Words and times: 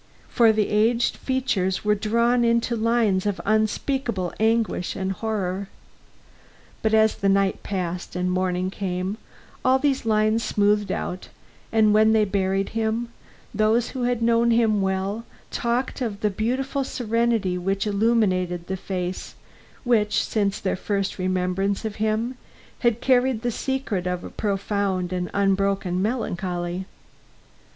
For 0.29 0.51
the 0.51 0.67
aged 0.69 1.15
features 1.17 1.85
were 1.85 1.93
drawn 1.93 2.43
into 2.43 2.75
lines 2.75 3.27
of 3.27 3.39
unspeakable 3.45 4.33
anguish 4.39 4.95
and 4.95 5.11
horror. 5.11 5.67
But 6.81 6.95
as 6.95 7.13
the 7.13 7.29
night 7.29 7.61
passed 7.61 8.15
and 8.15 8.31
morning 8.31 8.71
came, 8.71 9.19
all 9.63 9.77
these 9.77 10.03
lines 10.03 10.43
smoothed 10.43 10.91
out, 10.91 11.27
and 11.71 11.93
when 11.93 12.13
they 12.13 12.25
buried 12.25 12.69
him, 12.69 13.09
those 13.53 13.89
who 13.89 14.01
had 14.01 14.23
known 14.23 14.49
him 14.49 14.81
well 14.81 15.23
talked 15.51 16.01
of 16.01 16.21
the 16.21 16.31
beautiful 16.31 16.83
serenity 16.83 17.55
which 17.55 17.85
illumined 17.85 18.63
the 18.65 18.77
face 18.77 19.35
which, 19.83 20.23
since 20.23 20.59
their 20.59 20.75
first 20.75 21.19
remembrance 21.19 21.85
of 21.85 21.97
him, 21.97 22.37
had 22.79 23.01
carried 23.01 23.43
the 23.43 23.51
secret 23.51 24.07
of 24.07 24.23
a 24.23 24.31
profound 24.31 25.13
and 25.13 25.29
unbroken 25.31 26.01
melancholy. 26.01 26.87